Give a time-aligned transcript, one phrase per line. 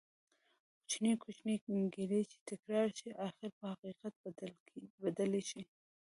[0.77, 1.55] کوچنی کوچنی
[1.93, 4.13] ګېلې چې تکرار شي ،اخير په حقيقت
[5.01, 5.61] بدلي شي